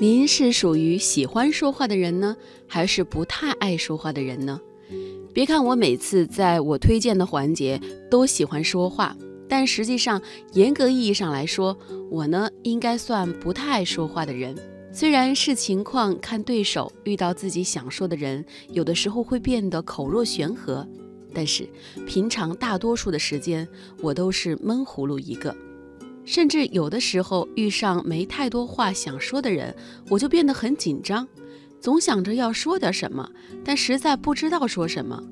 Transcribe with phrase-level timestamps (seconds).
[0.00, 2.36] 您是属于喜欢说话的人呢，
[2.68, 4.60] 还是不太爱说话的人呢？
[5.34, 9.16] 别看我每次在我推荐的环节都喜欢说话，
[9.48, 10.22] 但实际上
[10.52, 11.76] 严格意义上来说，
[12.12, 14.54] 我呢应该算不太爱说话的人。
[14.92, 20.86] 虽然视情况看对手，遇到自己想说的人，有的时候会变得口若悬河，
[21.34, 21.68] 但是
[22.06, 23.66] 平常大多数的时间，
[24.00, 25.52] 我都是闷葫芦一个。
[26.28, 29.74] 甚至有的时候遇上没太多话想说的人，
[30.10, 31.26] 我就变得很紧张，
[31.80, 33.26] 总想着要说点什么，
[33.64, 35.26] 但实在不知道说什么，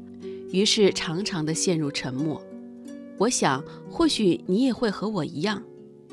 [0.50, 2.42] 于是常常的陷入沉默。
[3.18, 5.62] 我想，或许你也会和我一样，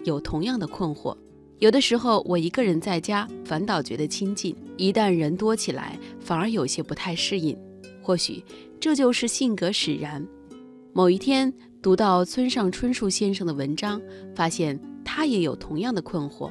[0.04, 1.16] 有同样的困惑。
[1.60, 7.58] 有的时候我一个人在家，反倒觉得亲近；一旦人多起来，反而有些不太适应。
[8.02, 8.44] 或许
[8.82, 10.28] 这就是性格使然。
[10.92, 11.54] 某一天。
[11.84, 14.02] 读到村上春树先生的文章，
[14.34, 16.50] 发现他也有同样的困惑。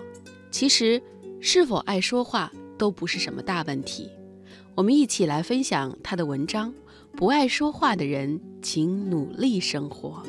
[0.50, 1.02] 其实，
[1.40, 4.10] 是否爱说话都不是什么大问题。
[4.74, 6.74] 我们一起来分享他的文章：
[7.16, 10.22] 不爱说话的人，请努力生活。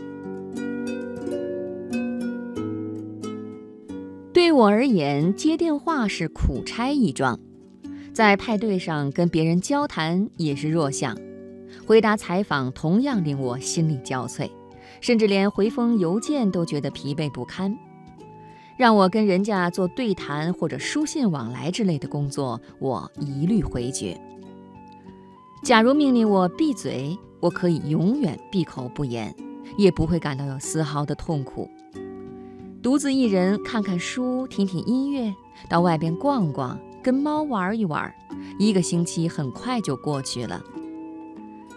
[4.31, 7.37] 对我而言，接电话是苦差一桩，
[8.13, 11.17] 在派对上跟别人交谈也是弱项，
[11.85, 14.49] 回答采访同样令我心力交瘁。
[15.03, 17.77] 甚至连回封邮件都觉得疲惫不堪，
[18.77, 24.17] 让我跟人家做对谈或者书信往来之类的工作，我一律回绝。
[25.61, 29.35] 假如命令我闭嘴，我可以永远闭口不言，
[29.77, 31.69] 也不会感到有丝毫的痛苦。
[32.81, 35.35] 独自一人看看书，听听音乐，
[35.67, 38.09] 到外边逛逛，跟猫玩一玩，
[38.57, 40.63] 一个星期很快就过去了。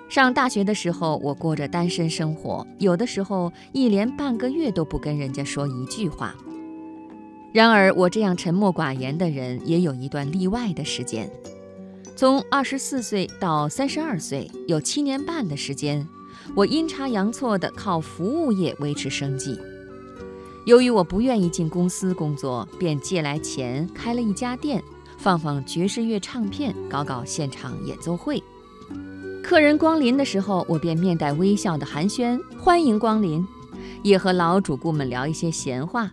[0.08, 6.34] 上大学的时候，我过着单身生活，有的时候一连半个月都不跟人家说一句话。
[7.52, 11.30] 然而，我这样沉默寡言的人也有一段例外的时间，
[12.14, 16.06] 从二十四岁到三十二岁，有七年半的时间，
[16.54, 19.58] 我阴差阳错地靠服务业维持生计。
[20.66, 24.82] 由于我不愿意进公司工作，便借来钱开了一家店，
[25.18, 28.42] 放放爵士乐唱片，搞搞现场演奏会。
[29.48, 33.46] 客人光临的时候，我便面带微笑的寒暄，欢迎光临，
[34.02, 36.10] 也和老主顾们聊一些闲话。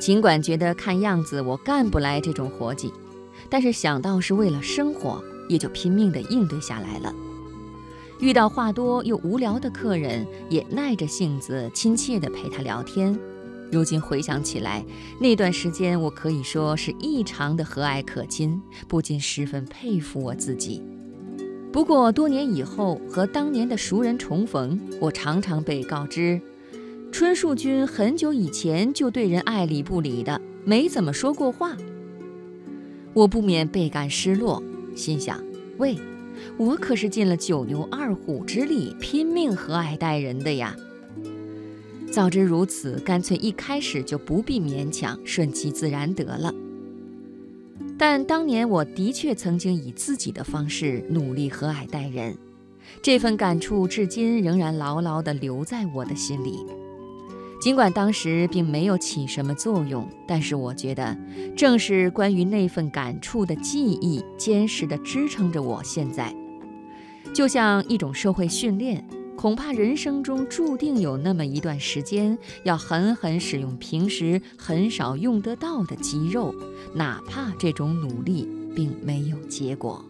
[0.00, 2.92] 尽管觉得看样子我干不来这种活计，
[3.48, 7.14] 但是想到是为了生活，也就拼命地应对下来了。
[8.18, 13.16] 遇到话多又无聊的客人，也耐着性子亲切地陪他聊天。
[13.70, 14.84] 如今回想起来，
[15.20, 20.82] 那段时间我可以说是异常的和蔼可亲，不禁十分佩服我自己。
[21.76, 26.40] 不过多年以后和当年的熟人重逢，我常常被告知，
[27.12, 31.76] 春树君很久以前就对人爱理不理的，没怎么说过话。
[33.12, 34.62] 我不免倍感失落，
[34.94, 35.38] 心想：
[35.76, 35.98] 喂，
[36.56, 40.74] 我可是尽了九牛二虎之力，拼命和蔼待人的呀。
[42.10, 46.54] 早知如此，干脆一开始就不必勉强，顺其自然得了。
[47.98, 52.36] 但当年我的确曾经以自己的方式努力和蔼待人，
[53.02, 56.58] 这份感触至今仍然牢牢地留在我的心里。
[57.58, 61.16] 尽管当时并没有起什么作用，但是我觉得，
[61.56, 66.34] 正是关于那份感触的记忆，坚实地支撑着我现在，
[67.34, 69.02] 就像一种社会训练。
[69.36, 76.54] 恐怕人生中注定有那么一段时间，要狠狠使用平时很少用得到的肌肉，
[76.94, 80.04] 哪怕这种努力并没有结果。